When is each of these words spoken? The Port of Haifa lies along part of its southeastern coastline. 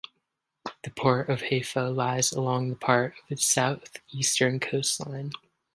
The 0.83 0.89
Port 0.89 1.29
of 1.29 1.41
Haifa 1.43 1.81
lies 1.91 2.31
along 2.31 2.73
part 2.77 3.13
of 3.27 3.31
its 3.33 3.45
southeastern 3.45 4.59
coastline. 4.59 5.31